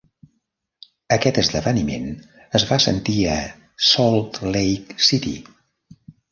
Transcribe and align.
Aquest 1.15 1.37
esdeveniment 1.41 2.09
es 2.61 2.67
va 2.71 2.81
sentir 2.87 3.19
a 3.35 3.37
Salt 3.91 4.43
Lake 4.59 5.01
City. 5.13 5.39